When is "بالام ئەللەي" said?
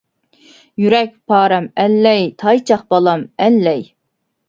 2.91-3.91